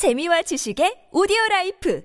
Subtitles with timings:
[0.00, 2.00] 재미와 지식의 오디오 라이프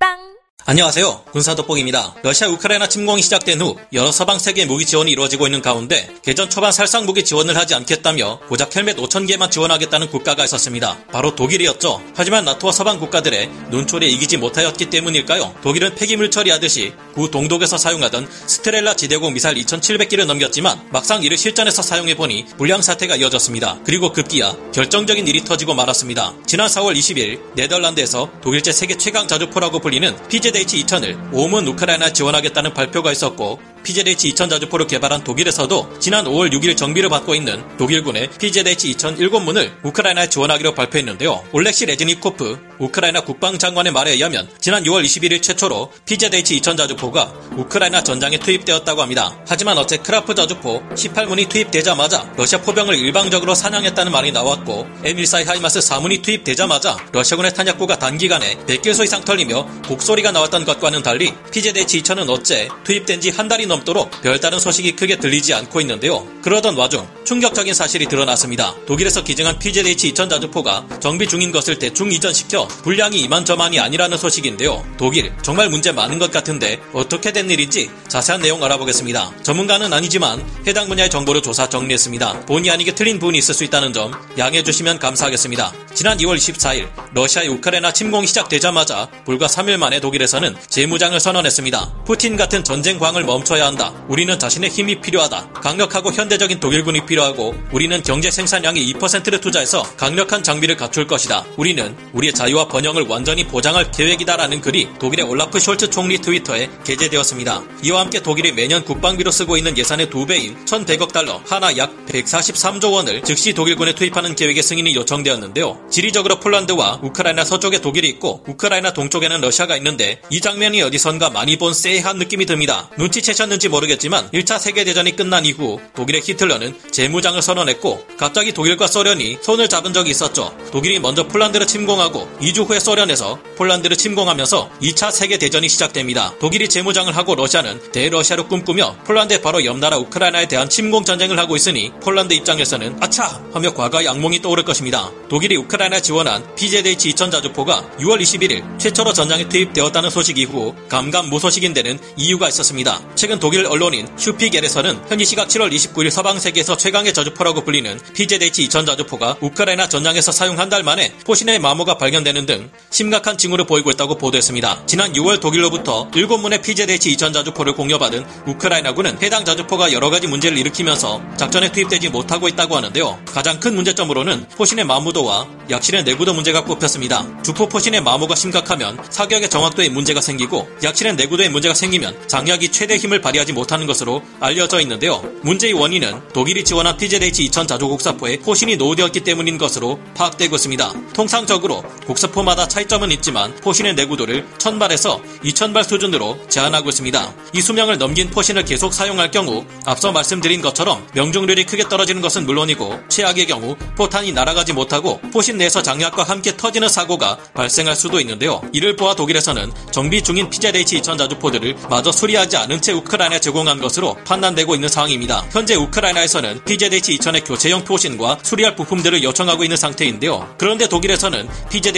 [0.00, 1.24] 팟빵 안녕하세요.
[1.30, 2.14] 군사 돋보기입니다.
[2.22, 6.72] 러시아 우크라이나 침공이 시작된 후 여러 서방 세계 무기 지원이 이루어지고 있는 가운데 개전 초반
[6.72, 11.04] 살상 무기 지원을 하지 않겠다며 고작 헬멧 5천 개만 지원하겠다는 국가가 있었습니다.
[11.12, 12.02] 바로 독일이었죠.
[12.16, 15.54] 하지만 나토와 서방 국가들의 눈초리에 이기지 못하였기 때문일까요?
[15.62, 22.46] 독일은 폐기물 처리하듯이 구 동독에서 사용하던 스트렐라 지대공 미사일 2,700기를 넘겼지만 막상 이를 실전에서 사용해보니
[22.56, 23.80] 불량 사태가 이어졌습니다.
[23.84, 26.34] 그리고 급기야 결정적인 일이 터지고 말았습니다.
[26.46, 33.10] 지난 4월 20일 네덜란드에서 독일제 세계 최강 자주포라고 불리는 PZ PZH-2000을 오문 우크라이나 지원하겠다는 발표가
[33.10, 40.28] 있었고 PZH-2000 자주포를 개발한 독일에서도 지난 5월 6일 정비를 받고 있는 독일군의 PZH-2000 7문을 우크라이나에
[40.28, 41.44] 지원하기로 발표했는데요.
[41.52, 49.00] 올렉시 레즈니코프 우크라이나 국방장관의 말에 의하면 지난 6월 21일 최초로 PZH-2000 자주포가 우크라이나 전장에 투입되었다고
[49.02, 49.36] 합니다.
[49.48, 56.22] 하지만 어제 크라프 자주포 18문이 투입되자마자 러시아 포병을 일방적으로 사냥했다는 말이 나왔고 M14 하이마스 4문이
[56.22, 63.38] 투입되자마자 러시아군의 탄약고가 단기간에 100개소 이상 털리며 곡소리가 나왔던 것과는 달리 PZH-2000은 어째 투입된 지
[63.38, 66.26] 한 달이 넘도록 별다른 소식이 크게 들리지 않고 있는데요.
[66.42, 68.74] 그러던 와중 충격적인 사실이 드러났습니다.
[68.86, 74.84] 독일에서 기증한 PZH-2000 자주포가 정비 중인 것을 대충 이전시켜 불량이 이만저만이 아니라는 소식인데요.
[74.96, 79.42] 독일 정말 문제 많은 것 같은데 어떻게 된 일인지 자세한 내용 알아보겠습니다.
[79.42, 82.46] 전문가는 아니지만 해당 분야의 정보를 조사 정리했습니다.
[82.46, 85.87] 본의 아니게 틀린 부분이 있을 수 있다는 점 양해해 주시면 감사하겠습니다.
[85.98, 92.04] 지난 2월 24일 러시아의 우크라이나 침공이 시작되자마자 불과 3일 만에 독일에서는 재무장을 선언했습니다.
[92.04, 93.92] 푸틴 같은 전쟁 광을 멈춰야 한다.
[94.06, 95.54] 우리는 자신의 힘이 필요하다.
[95.54, 101.44] 강력하고 현대적인 독일군이 필요하고 우리는 경제 생산량의 2%를 투자해서 강력한 장비를 갖출 것이다.
[101.56, 107.64] 우리는 우리의 자유와 번영을 완전히 보장할 계획이다라는 글이 독일의 올라프 숄츠 총리 트위터에 게재되었습니다.
[107.82, 113.24] 이와 함께 독일이 매년 국방비로 쓰고 있는 예산의 두배인 1,100억 달러, 하나 약 143조 원을
[113.24, 115.87] 즉시 독일군에 투입하는 계획의 승인이 요청되었는데요.
[115.90, 121.72] 지리적으로 폴란드와 우크라이나 서쪽에 독일이 있고 우크라이나 동쪽에는 러시아가 있는데 이 장면이 어디선가 많이 본
[121.72, 122.90] 쎄한 느낌이 듭니다.
[122.98, 129.92] 눈치채셨는지 모르겠지만 1차 세계대전이 끝난 이후 독일의 히틀러는 재무장을 선언했고 갑자기 독일과 소련이 손을 잡은
[129.92, 130.54] 적이 있었죠.
[130.70, 136.34] 독일이 먼저 폴란드를 침공하고 2주 후에 소련에서 폴란드를 침공하면서 2차 세계대전이 시작됩니다.
[136.38, 141.92] 독일이 재무장을 하고 러시아는 대러시아로 꿈꾸며 폴란드의 바로 옆나라 우크라이나에 대한 침공 전쟁을 하고 있으니
[142.02, 145.10] 폴란드 입장에서는 아차 하며 과거의 악몽이 떠오를 것입니다.
[145.28, 151.98] 독일이 우크라 이나 지원한 PZH-2000 자주포가 6월 21일 최초로 전장에 투입되었다는 소식 이후 감감무소식인 데는
[152.16, 153.00] 이유가 있었습니다.
[153.14, 159.36] 최근 독일 언론인 슈피겔에서는 현지 시각 7월 29일 서방 세계에서 최강의 자주포라고 불리는 PZH-2000 자주포가
[159.40, 164.82] 우크라이나 전장에서 사용 한 달 만에 포신의 마모가 발견되는 등 심각한 징후를 보이고 있다고 보도했습니다.
[164.86, 171.72] 지난 6월 독일로부터 7문의 PZH-2000 자주포를 공여받은 우크라이나군은 해당 자주포가 여러 가지 문제를 일으키면서 작전에
[171.72, 173.18] 투입되지 못하고 있다고 하는데요.
[173.26, 177.26] 가장 큰 문제점으로는 포신의 마모도와 약실의 내구도 문제가 꼽혔습니다.
[177.42, 183.20] 주포 포신의 마모가 심각하면 사격의 정확도에 문제가 생기고 약실의 내구도에 문제가 생기면 장약이 최대 힘을
[183.20, 185.22] 발휘하지 못하는 것으로 알려져 있는데요.
[185.42, 190.92] 문제의 원인은 독일이 지원한 PZH-2000 자주 곡사포에 포신이 노후되었기 때문인 것으로 파악되고 있습니다.
[191.12, 197.34] 통상적으로 곡사포마다 차이점은 있지만 포신의 내구도를 1000발에서 2000발 수준으로 제한하고 있습니다.
[197.52, 202.98] 이 수명을 넘긴 포신을 계속 사용할 경우 앞서 말씀드린 것처럼 명중률이 크게 떨어지는 것은 물론이고
[203.08, 208.62] 최악의 경우 포탄이 날아가지 못하고 포신 내에서 장약과 함께 터지는 사고가 발생할 수도 있는데요.
[208.72, 214.74] 이를 보아 독일에서는 정비 중인 PZH-2000 자주포들을 마저 수리하지 않은 채 우크라이나에 제공한 것으로 판단되고
[214.74, 215.44] 있는 상황입니다.
[215.52, 220.54] 현재 우크라이나에서는 PZH-2000의 교체형 포신과 수리할 부품들을 요청하고 있는 상태인데요.
[220.56, 221.48] 그런데 독일에서는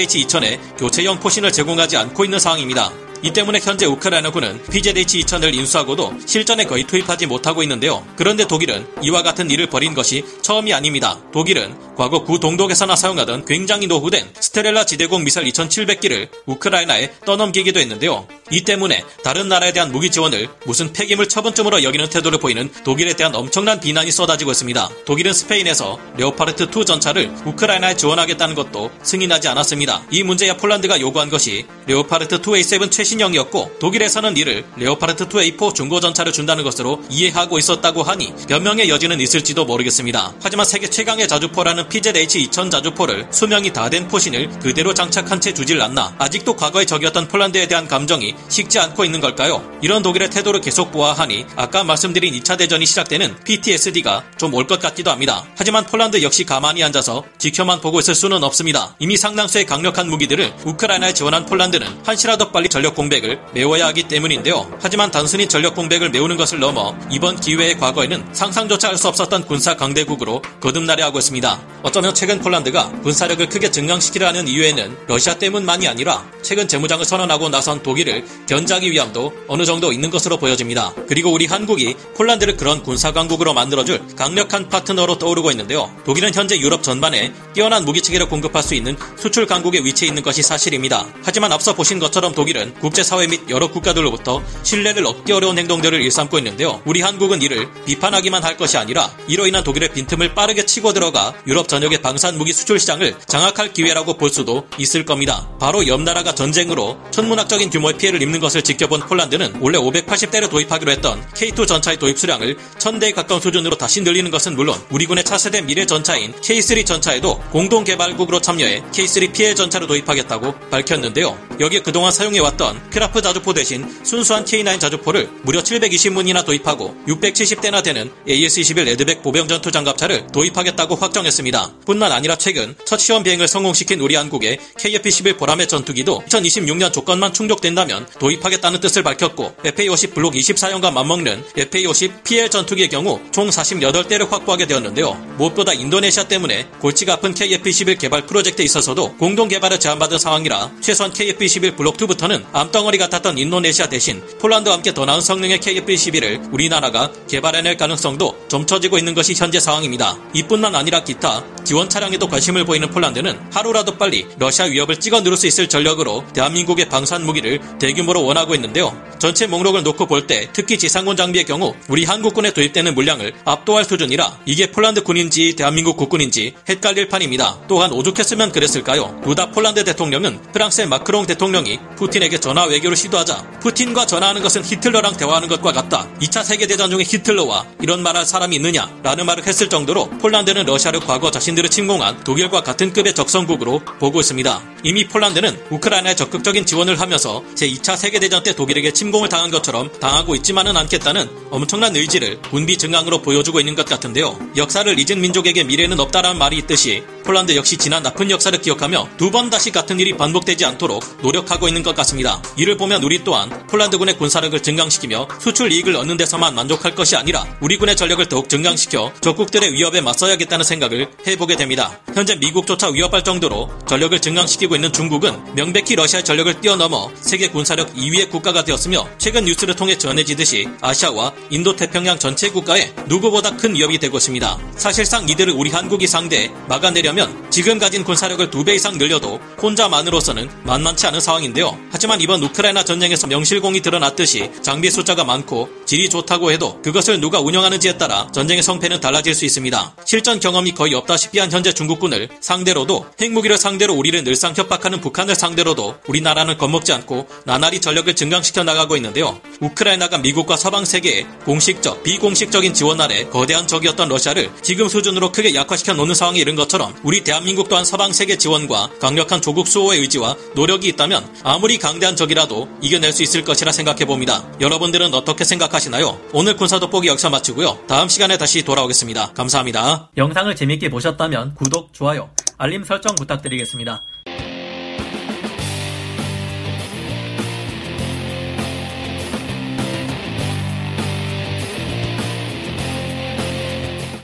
[0.07, 3.10] PZH-2000의 교체형 포신을 제공하지 않고 있는 상황입니다.
[3.23, 8.07] 이 때문에 현재 우크라이나군은 PZH-2000을 인수하고도 실전에 거의 투입하지 못하고 있는데요.
[8.17, 11.21] 그런데 독일은 이와 같은 일을 벌인 것이 처음이 아닙니다.
[11.33, 18.27] 독일은 과거 구 동독에서나 사용하던 굉장히 노후된 스테렐라 지대공 미사일 2,700기를 우크라이나에 떠넘기기도 했는데요.
[18.51, 23.35] 이 때문에 다른 나라에 대한 무기 지원을 무슨 폐기물 처분쯤으로 여기는 태도를 보이는 독일에 대한
[23.35, 24.89] 엄청난 비난이 쏟아지고 있습니다.
[25.05, 30.05] 독일은 스페인에서 레오파르트2 전차를 우크라이나에 지원하겠다는 것도 승인하지 않았습니다.
[30.11, 36.63] 이 문제야 폴란드가 요구한 것이 레오파르트2A7 최신 형이었고 독일에서는 이를 레오파르트 2A4 중고 전차를 준다는
[36.63, 40.35] 것으로 이해하고 있었다고 하니 변명의 여지는 있을지도 모르겠습니다.
[40.43, 46.15] 하지만 세계 최강의 자주포라는 PZH-2000 자주포를 수명이 다 된 포신을 그대로 장착한 채 주질 않나
[46.19, 49.69] 아직도 과거의 적이었던 폴란드에 대한 감정이 식지 않고 있는 걸까요?
[49.83, 55.11] 이런 독일의 태도를 계속 보아하니 아까 말씀드린 2차 대전이 시작되는 PTSD가 좀 올 것 같기도
[55.11, 55.45] 합니다.
[55.57, 58.95] 하지만 폴란드 역시 가만히 앉아서 지켜만 보고 있을 수는 없습니다.
[59.01, 64.71] 이미 상당수의 강력한 무기들을 우크라이나에 지원한 폴란드는 한시라도 빨리 전력 공백을 메워야 하기 때문인데요.
[64.83, 69.77] 하지만 단순히 전력 공백을 메우는 것을 넘어 이번 기회의 과거에는 상상조차 할 수 없었던 군사
[69.77, 71.59] 강대국으로 거듭나려 하고 있습니다.
[71.83, 77.83] 어쩌면 최근 폴란드가 군사력을 크게 증강시키려 하는 이유에는 러시아 때문만이 아니라 최근 재무장을 선언하고 나선
[77.83, 80.93] 독일을 견제하기 위함도 어느 정도 있는 것으로 보여집니다.
[81.09, 85.91] 그리고 우리 한국이 폴란드를 그런 군사 강국으로 만들어줄 강력한 파트너로 떠오르고 있는데요.
[86.05, 90.43] 독일은 현재 유럽 전반에 뛰어난 무기 체계를 공급할 수 있는 수출 강국에 위치해 있는 것이
[90.43, 91.07] 사실입니다.
[91.23, 96.83] 하지만 앞서 보신 것처럼 독일은 국제사회 및 여러 국가들로부터 신뢰를 얻기 어려운 행동들을 일삼고 있는데요.
[96.85, 101.69] 우리 한국은 이를 비판하기만 할 것이 아니라 이로 인한 독일의 빈틈을 빠르게 치고 들어가 유럽
[101.69, 105.49] 전역의 방산 무기 수출 시장을 장악할 기회라고 볼 수도 있을 겁니다.
[105.61, 111.25] 바로 옆 나라가 전쟁으로 천문학적인 규모의 피해를 입는 것을 지켜본 폴란드는 원래 580대를 도입하기로 했던
[111.35, 116.33] K2 전차의 도입 수량을 1000대에 가까운 수준으로 다시 늘리는 것은 물론 우리군의 차세대 미래 전차인
[116.41, 121.39] K3 전차에도 공동 개발국으로 참여해 K3 PL 전차를 도입하겠다고 밝혔는데요.
[121.61, 128.85] 여기에 그동안 사용해왔던 크라프 자주포 대신 순수한 K9 자주포를 무려 720문이나 도입하고 670대나 되는 AS-21
[128.85, 131.73] 레드백 보병 전투 장갑차를 도입하겠다고 확정했습니다.
[131.87, 138.07] 뿐만 아니라 최근 첫 시험 비행을 성공시킨 우리 한국의 KF-21 보라매 전투기도 2026년 조건만 충족된다면
[138.19, 145.13] 도입하겠다는 뜻을 밝혔고 FA-50 블록 24형과 맞먹는 FA-50 PL 전투기의 경우 총 48대를 확보하게 되었는데요.
[145.37, 151.77] 무엇보다 인도네시아 때문에 골치가 아픈 KF-21 개발 프로젝트에 있어서도 공동 개발을 제안받은 상황이라 최소한 KF-21
[151.77, 157.77] 블록 2부터는 암 덩어리 같았던 인도네시아 대신 폴란드와 함께 더 나은 성능의 KF-21을 우리나라가 개발해낼
[157.77, 160.17] 가능성도 점쳐지고 있는 것이 현재 상황입니다.
[160.35, 165.47] 이뿐만 아니라 기타 지원 차량에도 관심을 보이는 폴란드는 하루라도 빨리 러시아 위협을 찍어 누를 수
[165.47, 168.97] 있을 전력으로 대한민국의 방산 무기를 대규모로 원하고 있는데요.
[169.19, 174.41] 전체 목록을 놓고 볼 때 특히 지상군 장비의 경우 우리 한국군에 도입되는 물량을 압도할 수준이라
[174.47, 177.59] 이게 폴란드 군인지 대한민국 국군인지 헷갈릴 판입니다.
[177.69, 179.21] 또한 오죽했으면 그랬을까요?
[179.25, 185.49] 두다 폴란드 대통령은 프랑스의 마크롱 대통령이 푸틴에게 전화 외교를 시도하자 푸틴과 전화하는 것은 히틀러랑 대화하는
[185.49, 186.09] 것과 같다.
[186.21, 188.91] 2차 세계대전 중에 히틀러와 이런 말할 사람이 있느냐?
[189.03, 194.63] 라는 말을 했을 정도로 폴란드는 러시아를 과거 자신들을 침공한 독일과 같은 급의 적성국으로 보고 있습니다.
[194.83, 200.77] 이미 폴란드는 우크라이나에 적극적인 지원을 하면서 제2차 세계대전 때 독일에게 침공을 당한 것처럼 당하고 있지만은
[200.77, 204.39] 않겠다는 엄청난 의지를 군비 증강으로 보여주고 있는 것 같은데요.
[204.57, 209.51] 역사를 잊은 민족에게 미래는 없다라는 말이 있듯이 폴란드 역시 지난 나쁜 역사를 기억하며 두 번
[209.51, 212.43] 다시 같은 일이 반복되지 않도록 노력하고 있는 것 같습니다.
[212.57, 217.77] 이를 보면 우리 또한 폴란드군의 군사력을 증강시키며 수출 이익을 얻는 데서만 만족할 것이 아니라 우리
[217.77, 222.01] 군의 전력을 더욱 증강시켜 적국들의 위협에 맞서야겠다는 생각을 해보게 됩니다.
[222.13, 228.29] 현재 미국조차 위협할 정도로 전력을 증강시키고 있는 중국은 명백히 러시아의 전력을 뛰어넘어 세계 군사력 2위의
[228.29, 234.17] 국가가 되었으며 최근 뉴스를 통해 전해지듯이 아시아와 인도 태평양 전체 국가에 누구보다 큰 위협이 되고
[234.17, 234.59] 있습니다.
[234.75, 237.20] 사실상 이들을 우리 한국이 상대해 막아내려면
[237.51, 241.79] 지금 가진 군사력을 두 배 이상 늘려도 혼자만으로서는 만만치 않은 상황인데요.
[241.91, 247.99] 하지만 이번 우크라이나 전쟁에서 명실공히 드러났듯이 장비 숫자가 많고 질이 좋다고 해도 그것을 누가 운영하는지에
[247.99, 249.97] 따라 전쟁의 성패는 달라질 수 있습니다.
[250.05, 255.97] 실전 경험이 거의 없다시피 한 현재 중국군을 상대로도 핵무기를 상대로 우리를 늘상 협박하는 북한을 상대로도
[256.07, 259.41] 우리나라는 겁먹지 않고 나날이 전력을 증강시켜 나가고 있는데요.
[259.61, 265.95] 우크라이나가 미국과 서방 세계의 공식적, 비공식적인 지원 아래 거대한 적이었던 러시아를 지금 수준으로 크게 약화시켜
[265.95, 270.87] 놓는 상황에 이른 것처럼 우리 대한민국 또한 서방 세계 지원과 강력한 조국 수호의 의지와 노력이
[270.87, 274.49] 있다면 아무리 강대한 적이라도 이겨낼 수 있을 것이라 생각해 봅니다.
[274.61, 275.43] 여러분들은 어떻게
[275.81, 276.21] 생각하시나요?
[276.33, 277.79] 오늘 군사 돋보기 여기서 마치고요.
[277.87, 279.33] 다음 시간에 다시 돌아오겠습니다.
[279.33, 280.11] 감사합니다.
[280.17, 284.03] 영상을 재밌게 보셨다면 구독, 좋아요, 알림 설정 부탁드리겠습니다.